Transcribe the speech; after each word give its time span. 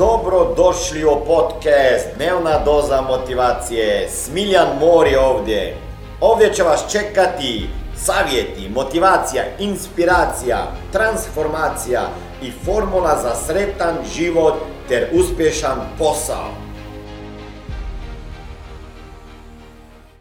Dobro 0.00 0.54
došli 0.56 1.04
u 1.04 1.24
podcast 1.26 2.08
Dnevna 2.16 2.64
doza 2.64 3.00
motivacije. 3.00 4.08
Smiljan 4.08 4.68
Mor 4.80 5.06
je 5.06 5.20
ovdje. 5.20 5.76
Ovdje 6.20 6.52
će 6.52 6.62
vas 6.62 6.92
čekati 6.92 7.68
savjeti, 7.96 8.68
motivacija, 8.74 9.42
inspiracija, 9.58 10.58
transformacija 10.92 12.00
i 12.42 12.50
formula 12.50 13.16
za 13.22 13.34
sretan 13.34 13.94
život 14.14 14.54
ter 14.88 15.08
uspješan 15.12 15.78
posao. 15.98 16.48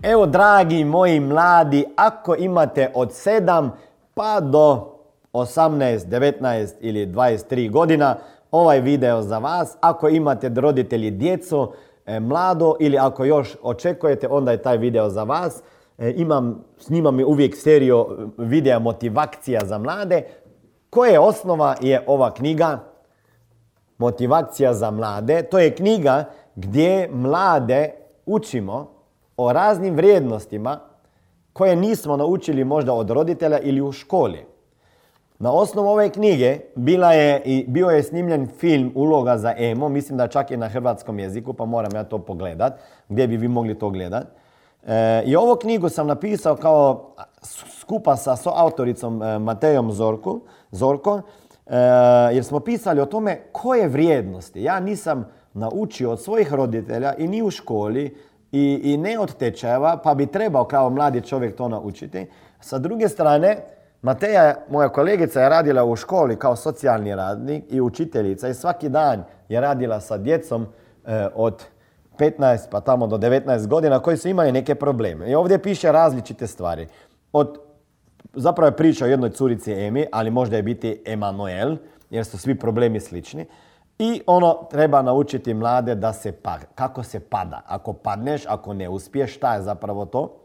Evo 0.04 0.26
dragi 0.26 0.84
moji 0.84 1.20
mladi, 1.20 1.86
ako 1.96 2.36
imate 2.36 2.92
od 2.96 3.10
7 3.10 3.70
pa 4.14 4.40
do 4.40 4.96
18, 5.34 6.00
19 6.06 6.74
ili 6.80 7.08
23 7.08 7.72
godina, 7.72 8.16
ovaj 8.52 8.82
video 8.82 9.22
za 9.22 9.38
vas. 9.38 9.78
Ako 9.82 10.10
imate 10.10 10.50
roditelji 10.50 11.12
djecu, 11.12 11.72
e, 12.06 12.20
mlado 12.20 12.76
ili 12.80 12.98
ako 12.98 13.26
još 13.26 13.56
očekujete, 13.62 14.28
onda 14.28 14.52
je 14.52 14.62
taj 14.62 14.78
video 14.78 15.10
za 15.10 15.24
vas. 15.24 15.64
E, 15.98 16.14
imam, 16.16 16.64
snimam 16.78 17.20
uvijek 17.20 17.56
seriju 17.58 18.08
videa 18.38 18.80
motivacija 18.80 19.62
za 19.66 19.78
mlade. 19.78 20.24
Koje 20.90 21.20
osnova 21.20 21.76
je 21.82 22.04
ova 22.08 22.34
knjiga? 22.34 22.80
Motivacija 23.98 24.74
za 24.74 24.92
mlade. 24.92 25.44
To 25.44 25.60
je 25.60 25.76
knjiga 25.76 26.26
gdje 26.56 27.10
mlade 27.12 27.92
učimo 28.26 28.92
o 29.38 29.54
raznim 29.54 29.96
vrijednostima 29.96 30.80
koje 31.54 31.76
nismo 31.76 32.18
naučili 32.18 32.64
možda 32.64 32.94
od 32.94 33.10
roditelja 33.10 33.60
ili 33.60 33.82
u 33.82 33.92
školi. 33.92 34.46
Na 35.40 35.52
osnovu 35.52 35.90
ove 35.90 36.10
knjige 36.10 36.60
bila 36.76 37.14
je 37.14 37.42
i 37.46 37.66
bio 37.68 37.90
je 37.90 38.04
snimljen 38.04 38.48
film 38.48 38.92
Uloga 38.96 39.38
za 39.38 39.54
emo, 39.58 39.90
mislim 39.90 40.18
da 40.18 40.28
čak 40.28 40.52
i 40.52 40.58
na 40.58 40.68
hrvatskom 40.68 41.20
jeziku, 41.20 41.54
pa 41.54 41.66
moram 41.66 41.92
ja 41.96 42.04
to 42.04 42.18
pogledat, 42.18 42.74
gdje 43.10 43.28
bi 43.28 43.38
vi 43.38 43.48
mogli 43.48 43.80
to 43.80 43.90
gledat. 43.90 44.28
E, 44.88 45.24
I 45.26 45.36
ovu 45.36 45.56
knjigu 45.56 45.90
sam 45.90 46.08
napisao 46.08 46.56
kao 46.56 47.16
skupa 47.80 48.16
sa 48.16 48.36
autoricom 48.56 49.24
e, 49.24 49.40
Matejom 49.40 49.92
Zorku, 49.92 50.42
Zorko, 50.72 51.22
e, 51.68 51.78
jer 52.34 52.44
smo 52.44 52.60
pisali 52.60 53.02
o 53.02 53.06
tome 53.06 53.42
koje 53.52 53.88
vrijednosti. 53.88 54.64
Ja 54.64 54.80
nisam 54.80 55.28
naučio 55.54 56.12
od 56.12 56.22
svojih 56.22 56.54
roditelja 56.54 57.14
i 57.18 57.28
ni 57.28 57.42
u 57.42 57.52
školi 57.52 58.16
i, 58.52 58.82
i 58.84 58.98
ne 58.98 59.20
od 59.20 59.36
tečajeva, 59.36 59.98
pa 60.04 60.14
bi 60.14 60.26
trebao 60.26 60.64
kao 60.64 60.90
mladi 60.90 61.22
čovjek 61.22 61.56
to 61.56 61.68
naučiti. 61.68 62.28
Sa 62.60 62.78
druge 62.78 63.10
strane, 63.10 63.58
Mateja, 64.02 64.56
moja 64.70 64.90
kolegica, 64.90 65.42
je 65.42 65.50
radila 65.50 65.84
u 65.84 65.96
školi 65.96 66.40
kao 66.40 66.56
socijalni 66.56 67.16
radnik 67.16 67.64
i 67.70 67.82
učiteljica 67.82 68.48
i 68.48 68.54
svaki 68.54 68.90
dan 68.90 69.24
je 69.50 69.62
radila 69.62 70.00
sa 70.00 70.18
djecom 70.18 70.68
e, 71.06 71.28
od 71.36 71.64
15 72.20 72.58
pa 72.72 72.82
tamo 72.82 73.08
do 73.08 73.18
19 73.18 73.68
godina 73.68 74.00
koji 74.00 74.18
su 74.18 74.28
imali 74.28 74.52
neke 74.52 74.76
probleme. 74.76 75.32
I 75.32 75.36
ovdje 75.36 75.62
piše 75.62 75.92
različite 75.92 76.48
stvari. 76.48 76.88
Od, 77.32 77.60
zapravo 78.34 78.68
je 78.68 78.78
priča 78.78 79.06
o 79.06 79.08
jednoj 79.08 79.30
curici 79.30 79.74
Emi, 79.74 80.06
ali 80.12 80.32
možda 80.32 80.56
je 80.56 80.64
biti 80.64 81.04
Emanuel, 81.06 81.76
jer 82.10 82.26
su 82.26 82.38
svi 82.38 82.60
problemi 82.60 83.00
slični. 83.00 83.46
I 84.00 84.22
ono 84.26 84.68
treba 84.72 85.02
naučiti 85.02 85.54
mlade 85.54 85.96
da 85.96 86.14
se 86.14 86.32
pa, 86.32 86.58
kako 86.76 87.04
se 87.04 87.20
pada. 87.20 87.62
Ako 87.68 87.94
padneš, 87.94 88.46
ako 88.48 88.74
ne 88.74 88.90
uspiješ, 88.90 89.36
šta 89.36 89.54
je 89.54 89.62
zapravo 89.62 90.06
to? 90.06 90.36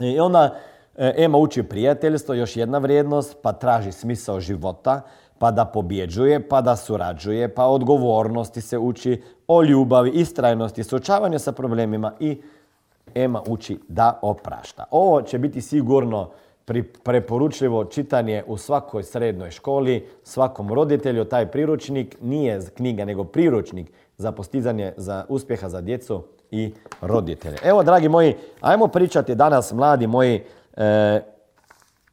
I 0.00 0.20
onda 0.20 0.54
Ema 0.98 1.38
uči 1.38 1.62
prijateljstvo, 1.62 2.34
još 2.34 2.56
jedna 2.56 2.78
vrijednost, 2.78 3.36
pa 3.42 3.52
traži 3.52 3.92
smisao 3.92 4.40
života, 4.40 5.00
pa 5.38 5.50
da 5.50 5.64
pobjeđuje, 5.64 6.48
pa 6.48 6.60
da 6.60 6.76
surađuje, 6.76 7.54
pa 7.54 7.66
odgovornosti 7.66 8.60
se 8.60 8.78
uči, 8.78 9.22
o 9.48 9.62
ljubavi, 9.62 10.10
istrajnosti, 10.10 10.84
suočavanju 10.84 11.38
sa 11.38 11.52
problemima 11.52 12.12
i 12.20 12.42
Ema 13.14 13.42
uči 13.46 13.78
da 13.88 14.18
oprašta. 14.22 14.84
Ovo 14.90 15.22
će 15.22 15.38
biti 15.38 15.60
sigurno 15.60 16.30
preporučljivo 17.02 17.84
čitanje 17.84 18.44
u 18.46 18.56
svakoj 18.56 19.02
srednjoj 19.02 19.50
školi, 19.50 20.06
svakom 20.22 20.72
roditelju. 20.72 21.24
Taj 21.24 21.46
priručnik 21.46 22.16
nije 22.20 22.60
knjiga, 22.76 23.04
nego 23.04 23.24
priručnik 23.24 23.92
za 24.16 24.32
postizanje 24.32 24.92
za 24.96 25.24
uspjeha 25.28 25.68
za 25.68 25.80
djecu 25.80 26.22
i 26.50 26.72
roditelje. 27.00 27.56
Evo, 27.62 27.82
dragi 27.82 28.08
moji, 28.08 28.34
ajmo 28.60 28.86
pričati 28.86 29.34
danas, 29.34 29.72
mladi 29.72 30.06
moji, 30.06 30.42
E, 30.78 31.20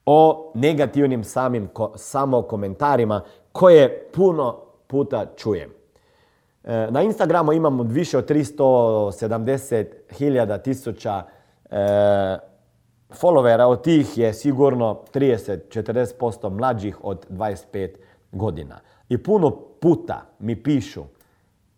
o 0.06 0.52
negativnim 0.56 1.24
samim 1.24 1.70
samo 1.96 2.42
komentarima 2.42 3.22
koje 3.52 4.10
puno 4.14 4.62
puta 4.88 5.26
čujem. 5.36 5.70
E, 6.64 6.88
na 6.92 7.02
Instagramu 7.02 7.54
imamo 7.54 7.84
više 7.84 8.18
od 8.18 8.30
370 8.30 9.86
hiljada 10.12 10.58
tisuća 10.58 11.24
e, 11.72 11.78
followera, 13.22 13.64
od 13.64 13.84
tih 13.84 14.18
je 14.18 14.34
sigurno 14.34 15.02
30-40% 15.14 16.50
mlađih 16.50 16.98
od 17.04 17.26
25 17.30 17.90
godina. 18.32 18.80
I 19.10 19.24
puno 19.24 19.52
puta 19.82 20.22
mi 20.40 20.64
pišu 20.64 21.04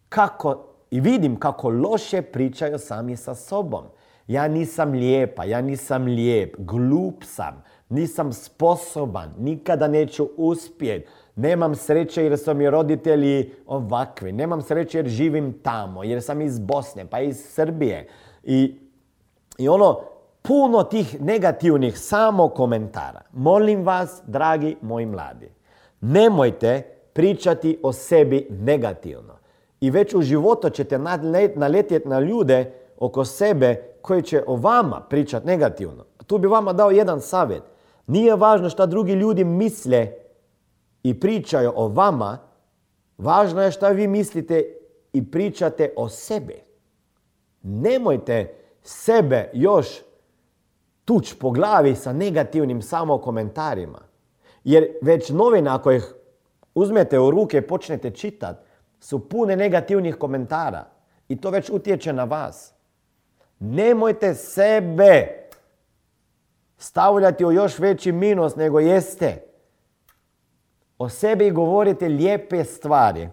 kako 0.09 0.63
i 0.91 0.99
vidim 0.99 1.39
kako 1.39 1.69
loše 1.69 2.21
pričaju 2.21 2.79
sami 2.79 3.17
sa 3.17 3.35
sobom. 3.35 3.83
Ja 4.27 4.47
nisam 4.47 4.91
lijepa, 4.91 5.43
ja 5.43 5.61
nisam 5.61 6.05
lijep, 6.05 6.55
glup 6.57 7.23
sam, 7.23 7.63
nisam 7.89 8.33
sposoban, 8.33 9.33
nikada 9.39 9.87
neću 9.87 10.29
uspjeti. 10.37 11.07
Nemam 11.35 11.75
sreće 11.75 12.23
jer 12.23 12.37
su 12.37 12.53
mi 12.53 12.69
roditelji 12.69 13.51
ovakvi. 13.65 14.31
Nemam 14.31 14.61
sreće 14.61 14.97
jer 14.97 15.07
živim 15.07 15.59
tamo, 15.63 16.03
jer 16.03 16.21
sam 16.21 16.41
iz 16.41 16.59
Bosne, 16.59 17.05
pa 17.05 17.19
iz 17.19 17.37
Srbije. 17.37 18.07
I, 18.43 18.79
i 19.57 19.69
ono, 19.69 19.99
puno 20.41 20.83
tih 20.83 21.21
negativnih 21.21 21.99
samo 21.99 22.49
komentara. 22.49 23.21
Molim 23.33 23.83
vas, 23.83 24.21
dragi 24.27 24.75
moji 24.81 25.05
mladi, 25.05 25.49
nemojte 26.01 26.81
pričati 27.13 27.79
o 27.83 27.93
sebi 27.93 28.47
negativno. 28.49 29.37
I 29.81 29.89
već 29.89 30.13
u 30.13 30.21
životu 30.21 30.69
ćete 30.69 30.99
naletjeti 31.55 32.07
na 32.07 32.19
ljude 32.19 32.73
oko 32.97 33.25
sebe 33.25 33.75
koji 34.01 34.21
će 34.21 34.43
o 34.47 34.55
vama 34.55 35.05
pričati 35.09 35.47
negativno. 35.47 36.05
Tu 36.27 36.37
bi 36.37 36.47
vama 36.47 36.73
dao 36.73 36.91
jedan 36.91 37.21
savjet. 37.21 37.63
Nije 38.07 38.35
važno 38.35 38.69
šta 38.69 38.85
drugi 38.85 39.13
ljudi 39.13 39.43
misle 39.43 40.11
i 41.03 41.19
pričaju 41.19 41.73
o 41.75 41.87
vama, 41.87 42.37
važno 43.17 43.61
je 43.61 43.71
šta 43.71 43.89
vi 43.89 44.07
mislite 44.07 44.63
i 45.13 45.31
pričate 45.31 45.93
o 45.95 46.09
sebi. 46.09 46.63
Nemojte 47.61 48.55
sebe 48.83 49.49
još 49.53 49.87
tuć 51.05 51.33
po 51.33 51.51
glavi 51.51 51.95
sa 51.95 52.13
negativnim 52.13 52.81
samo 52.81 53.17
komentarima. 53.17 53.99
Jer 54.63 54.87
već 55.01 55.29
novina 55.29 55.75
ako 55.75 55.91
ih 55.91 56.13
uzmete 56.75 57.19
u 57.19 57.31
ruke 57.31 57.57
i 57.57 57.67
počnete 57.67 58.11
čitati, 58.11 58.67
su 58.99 59.29
pune 59.29 59.55
negativnih 59.55 60.15
komentara. 60.15 60.85
I 61.29 61.41
to 61.41 61.49
već 61.49 61.69
utječe 61.69 62.13
na 62.13 62.23
vas. 62.23 62.76
Nemojte 63.59 64.33
sebe 64.33 65.27
stavljati 66.77 67.45
u 67.45 67.51
još 67.51 67.79
veći 67.79 68.11
minus 68.11 68.55
nego 68.55 68.79
jeste. 68.79 69.43
O 70.97 71.09
sebi 71.09 71.51
govorite 71.51 72.07
lijepe 72.07 72.63
stvari. 72.63 73.29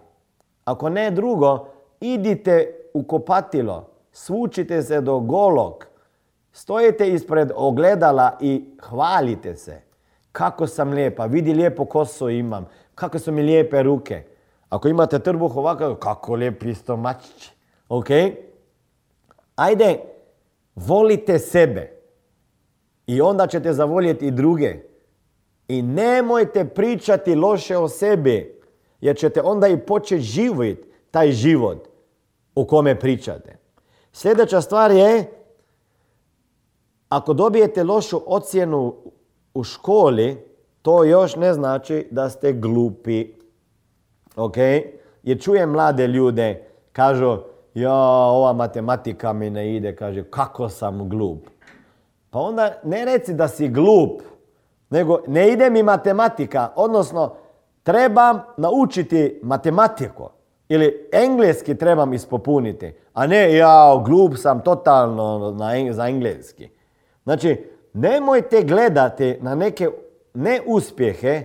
Ako 0.65 0.89
ne 0.89 1.11
drugo, 1.11 1.67
idite 1.99 2.75
u 2.93 3.03
kopatilo, 3.03 3.89
svučite 4.11 4.81
se 4.81 5.01
do 5.01 5.19
golog, 5.19 5.85
stojite 6.51 7.09
ispred 7.09 7.51
ogledala 7.55 8.37
i 8.41 8.65
hvalite 8.81 9.55
se. 9.55 9.81
Kako 10.31 10.67
sam 10.67 10.91
lijepa, 10.91 11.25
vidi 11.25 11.53
lijepo 11.53 11.85
kosu 11.85 12.29
imam, 12.29 12.67
kako 12.95 13.19
su 13.19 13.31
mi 13.31 13.41
lijepe 13.41 13.83
ruke. 13.83 14.23
Ako 14.69 14.87
imate 14.87 15.19
trbuh 15.19 15.57
ovako, 15.57 15.95
kako 15.95 16.35
lijepi 16.35 16.73
stomačić. 16.73 17.51
Ajde, 19.55 19.99
Volite 20.75 21.39
sebe 21.39 21.91
i 23.07 23.21
onda 23.21 23.47
ćete 23.47 23.73
zavoljeti 23.73 24.27
i 24.27 24.31
druge. 24.31 24.75
I 25.67 25.81
nemojte 25.81 26.65
pričati 26.65 27.35
loše 27.35 27.77
o 27.77 27.89
sebi, 27.89 28.61
jer 29.01 29.17
ćete 29.17 29.41
onda 29.41 29.67
i 29.67 29.79
početi 29.79 30.21
živjeti 30.21 30.89
taj 31.11 31.31
život 31.31 31.87
u 32.55 32.65
kome 32.65 32.99
pričate. 32.99 33.57
Sljedeća 34.11 34.61
stvar 34.61 34.91
je, 34.91 35.31
ako 37.09 37.33
dobijete 37.33 37.83
lošu 37.83 38.21
ocjenu 38.25 38.95
u 39.53 39.63
školi, 39.63 40.37
to 40.81 41.03
još 41.03 41.35
ne 41.35 41.53
znači 41.53 42.07
da 42.11 42.29
ste 42.29 42.53
glupi. 42.53 43.33
Ok? 44.35 44.57
Jer 45.23 45.41
čujem 45.41 45.69
mlade 45.69 46.07
ljude, 46.07 46.67
kažu, 46.91 47.37
ja, 47.75 47.93
ova 47.93 48.53
matematika 48.53 49.33
mi 49.33 49.49
ne 49.49 49.75
ide, 49.75 49.95
kaže, 49.95 50.23
kako 50.23 50.69
sam 50.69 51.09
glup. 51.09 51.47
Pa 52.29 52.39
onda 52.39 52.71
ne 52.83 53.05
reci 53.05 53.33
da 53.33 53.47
si 53.47 53.67
glup, 53.67 54.21
nego 54.89 55.19
ne 55.27 55.51
ide 55.51 55.69
mi 55.69 55.83
matematika, 55.83 56.71
odnosno 56.75 57.35
trebam 57.83 58.41
naučiti 58.57 59.39
matematiku. 59.43 60.29
Ili 60.69 61.09
engleski 61.11 61.77
trebam 61.77 62.13
ispopuniti, 62.13 62.93
a 63.13 63.27
ne 63.27 63.53
ja 63.53 64.03
glup 64.05 64.33
sam 64.37 64.61
totalno 64.63 65.51
na, 65.51 65.93
za 65.93 66.07
engleski. 66.07 66.69
Znači, 67.23 67.69
nemojte 67.93 68.63
gledati 68.63 69.37
na 69.41 69.55
neke 69.55 69.89
neuspjehe 70.33 71.43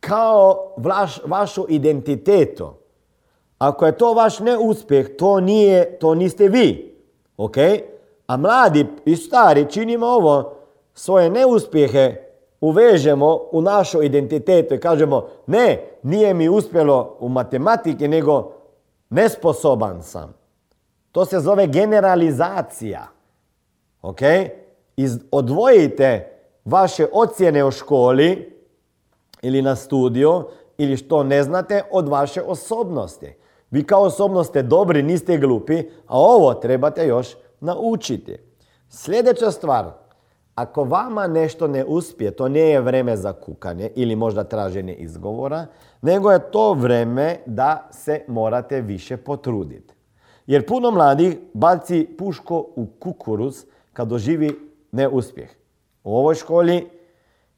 kao 0.00 0.74
vaš, 0.76 1.20
vašu 1.24 1.66
identitetu. 1.68 2.83
Ako 3.58 3.86
je 3.86 3.98
to 3.98 4.12
vaš 4.12 4.38
neuspjeh, 4.38 5.16
to 5.18 5.40
nije, 5.40 5.98
to 5.98 6.14
niste 6.14 6.48
vi. 6.48 6.94
Ok? 7.36 7.56
A 8.26 8.36
mladi 8.36 8.86
i 9.04 9.16
stari 9.16 9.66
činimo 9.70 10.06
ovo, 10.06 10.54
svoje 10.94 11.30
neuspjehe 11.30 12.16
uvežemo 12.60 13.40
u 13.52 13.62
našu 13.62 14.02
identitetu 14.02 14.74
i 14.74 14.80
kažemo 14.80 15.28
ne, 15.46 15.84
nije 16.02 16.34
mi 16.34 16.48
uspjelo 16.48 17.16
u 17.20 17.28
matematiki, 17.28 18.08
nego 18.08 18.52
nesposoban 19.10 20.02
sam. 20.02 20.34
To 21.12 21.24
se 21.24 21.40
zove 21.40 21.66
generalizacija. 21.66 23.08
Ok? 24.02 24.20
odvojite 25.30 26.38
vaše 26.64 27.06
ocjene 27.12 27.64
o 27.64 27.70
školi 27.70 28.60
ili 29.42 29.62
na 29.62 29.76
studiju 29.76 30.44
ili 30.78 30.96
što 30.96 31.22
ne 31.22 31.42
znate 31.42 31.82
od 31.90 32.08
vaše 32.08 32.42
osobnosti. 32.42 33.34
Vi 33.74 33.82
kao 33.84 34.02
osobnost 34.02 34.50
ste 34.50 34.62
dobri, 34.62 35.02
niste 35.02 35.38
glupi, 35.38 35.78
a 36.06 36.18
ovo 36.18 36.54
trebate 36.54 37.06
još 37.06 37.28
naučiti. 37.60 38.36
Sljedeća 38.88 39.50
stvar, 39.50 39.90
ako 40.54 40.84
vama 40.84 41.26
nešto 41.26 41.66
ne 41.66 41.84
uspije, 41.84 42.30
to 42.30 42.48
nije 42.48 42.80
vrijeme 42.80 43.16
za 43.16 43.32
kukanje 43.32 43.90
ili 43.94 44.16
možda 44.16 44.44
traženje 44.44 44.94
izgovora, 44.94 45.66
nego 46.02 46.30
je 46.30 46.50
to 46.50 46.72
vrijeme 46.72 47.38
da 47.46 47.88
se 47.90 48.24
morate 48.28 48.80
više 48.80 49.16
potruditi. 49.16 49.94
Jer 50.46 50.66
puno 50.66 50.90
mladih 50.90 51.38
baci 51.54 52.08
puško 52.18 52.66
u 52.76 52.86
kukuruz 52.98 53.64
kad 53.92 54.08
doživi 54.08 54.70
neuspjeh. 54.92 55.50
U 56.04 56.16
ovoj 56.16 56.34
školi 56.34 56.90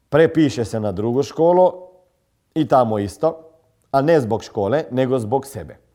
prepiše 0.09 0.65
se 0.65 0.79
na 0.79 0.91
drugu 0.91 1.23
školu 1.23 1.71
i 2.55 2.67
tamo 2.67 2.99
isto, 2.99 3.39
a 3.91 4.01
ne 4.01 4.19
zbog 4.21 4.43
škole, 4.43 4.83
nego 4.91 5.19
zbog 5.19 5.45
sebe. 5.45 5.86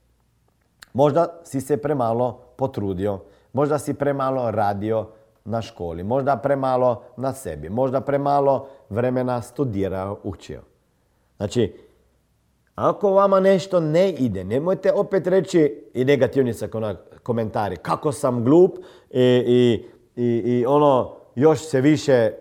Možda 0.93 1.41
si 1.45 1.61
se 1.61 1.77
premalo 1.77 2.41
potrudio, 2.57 3.19
možda 3.53 3.79
si 3.79 3.95
premalo 3.95 4.51
radio 4.51 5.07
na 5.45 5.63
školi, 5.63 6.03
možda 6.03 6.37
premalo 6.37 7.03
na 7.17 7.33
sebi, 7.33 7.69
možda 7.69 8.01
premalo 8.01 8.69
vremena 8.91 9.43
studirao, 9.43 10.19
učio. 10.23 10.61
Znači, 11.37 11.77
ako 12.75 13.11
vama 13.11 13.41
nešto 13.41 13.81
ne 13.81 14.11
ide, 14.11 14.45
nemojte 14.45 14.93
opet 14.93 15.27
reći 15.27 15.91
i 15.95 16.05
negativni 16.05 16.55
se 16.55 16.71
komentari, 17.23 17.77
kako 17.77 18.13
sam 18.13 18.45
glup 18.45 18.79
i, 19.11 19.21
i, 19.47 19.85
i, 20.17 20.27
i 20.45 20.67
ono, 20.67 21.17
još 21.35 21.61
se 21.61 21.81
više 21.81 22.33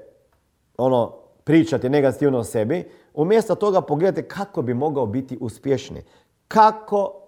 ono, 0.78 1.14
pričati 1.44 1.90
negativno 1.90 2.38
o 2.38 2.44
sebi. 2.44 2.90
Umjesto 3.14 3.56
toga 3.56 3.82
pogledajte 3.82 4.28
kako 4.28 4.62
bi 4.62 4.74
mogao 4.74 5.06
biti 5.06 5.38
uspješni. 5.42 6.04
Kako 6.48 7.21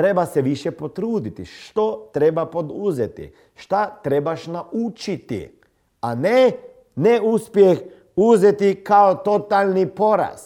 treba 0.00 0.26
se 0.26 0.42
više 0.42 0.70
potruditi, 0.70 1.44
što 1.44 2.10
treba 2.12 2.46
poduzeti, 2.46 3.32
šta 3.54 4.00
trebaš 4.02 4.46
naučiti, 4.46 5.58
a 6.00 6.14
ne 6.14 6.52
neuspjeh 6.94 7.78
uzeti 8.16 8.84
kao 8.84 9.14
totalni 9.14 9.86
poraz. 9.86 10.40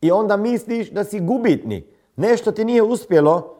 I 0.00 0.10
onda 0.10 0.36
misliš 0.36 0.90
da 0.90 1.04
si 1.04 1.20
gubitni. 1.20 1.86
Nešto 2.16 2.52
ti 2.52 2.64
nije 2.64 2.82
uspjelo, 2.82 3.56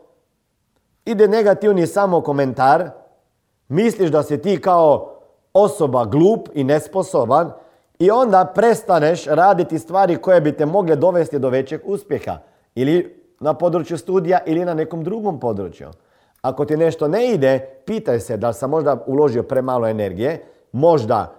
ide 1.04 1.28
negativni 1.28 1.86
samo 1.86 2.20
komentar, 2.20 2.90
misliš 3.68 4.10
da 4.10 4.22
si 4.22 4.42
ti 4.42 4.60
kao 4.60 5.16
osoba 5.52 6.04
glup 6.04 6.48
i 6.54 6.64
nesposoban 6.64 7.52
i 7.98 8.10
onda 8.10 8.52
prestaneš 8.54 9.26
raditi 9.26 9.78
stvari 9.78 10.16
koje 10.16 10.40
bi 10.40 10.56
te 10.56 10.66
mogle 10.66 10.96
dovesti 10.96 11.38
do 11.38 11.48
većeg 11.48 11.80
uspjeha. 11.84 12.38
Ili 12.74 13.23
na 13.40 13.54
području 13.54 13.98
studija 13.98 14.38
ili 14.46 14.64
na 14.64 14.74
nekom 14.74 15.04
drugom 15.04 15.40
području. 15.40 15.88
Ako 16.42 16.64
ti 16.64 16.76
nešto 16.76 17.08
ne 17.08 17.30
ide, 17.30 17.58
pitaj 17.86 18.20
se 18.20 18.36
da 18.36 18.48
li 18.48 18.54
sam 18.54 18.70
možda 18.70 19.04
uložio 19.06 19.42
premalo 19.42 19.88
energije, 19.88 20.42
možda 20.72 21.34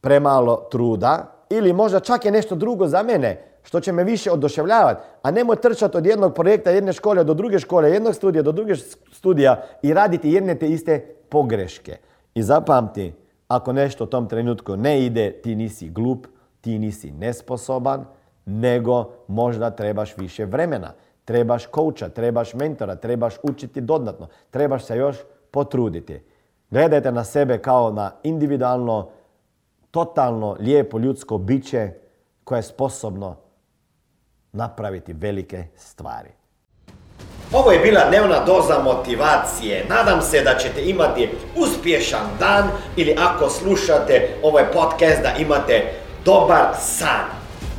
premalo 0.00 0.68
truda 0.70 1.32
ili 1.50 1.72
možda 1.72 2.00
čak 2.00 2.24
je 2.24 2.30
nešto 2.30 2.54
drugo 2.54 2.86
za 2.86 3.02
mene 3.02 3.52
što 3.62 3.80
će 3.80 3.92
me 3.92 4.04
više 4.04 4.30
oduševljavati. 4.30 5.02
A 5.22 5.30
nemoj 5.30 5.56
trčati 5.56 5.96
od 5.96 6.06
jednog 6.06 6.34
projekta, 6.34 6.70
jedne 6.70 6.92
škole 6.92 7.24
do 7.24 7.34
druge 7.34 7.58
škole, 7.58 7.90
jednog 7.90 8.14
studija 8.14 8.42
do 8.42 8.52
druge 8.52 8.74
studija 9.12 9.62
i 9.82 9.94
raditi 9.94 10.30
jedne 10.30 10.54
te 10.54 10.68
iste 10.68 10.98
pogreške. 11.28 11.96
I 12.34 12.42
zapamti, 12.42 13.12
ako 13.48 13.72
nešto 13.72 14.04
u 14.04 14.06
tom 14.06 14.28
trenutku 14.28 14.76
ne 14.76 15.06
ide, 15.06 15.32
ti 15.32 15.54
nisi 15.54 15.88
glup, 15.88 16.26
ti 16.60 16.78
nisi 16.78 17.10
nesposoban, 17.10 18.04
nego 18.46 19.10
možda 19.28 19.70
trebaš 19.70 20.16
više 20.16 20.44
vremena 20.44 20.92
trebaš 21.24 21.66
kouča, 21.66 22.08
trebaš 22.08 22.54
mentora, 22.54 22.96
trebaš 22.96 23.34
učiti 23.42 23.80
dodatno, 23.80 24.28
trebaš 24.50 24.84
se 24.84 24.96
još 24.96 25.16
potruditi. 25.50 26.20
Gledajte 26.70 27.12
na 27.12 27.24
sebe 27.24 27.58
kao 27.58 27.90
na 27.90 28.12
individualno, 28.22 29.08
totalno 29.90 30.56
lijepo 30.60 30.98
ljudsko 30.98 31.38
biće 31.38 31.90
koje 32.44 32.58
je 32.58 32.62
sposobno 32.62 33.36
napraviti 34.52 35.12
velike 35.12 35.64
stvari. 35.76 36.28
Ovo 37.52 37.72
je 37.72 37.78
bila 37.78 38.08
dnevna 38.08 38.44
doza 38.44 38.78
motivacije. 38.84 39.86
Nadam 39.88 40.22
se 40.22 40.42
da 40.42 40.54
ćete 40.58 40.84
imati 40.84 41.30
uspješan 41.56 42.26
dan 42.38 42.68
ili 42.96 43.16
ako 43.18 43.48
slušate 43.48 44.28
ovaj 44.42 44.64
podcast 44.72 45.22
da 45.22 45.36
imate 45.38 45.92
dobar 46.24 46.74
san. 46.80 47.26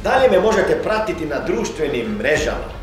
Dalje 0.03 0.29
me 0.31 0.39
možete 0.39 0.81
pratiti 0.83 1.25
na 1.25 1.39
društvenim 1.39 2.15
mrežama 2.17 2.82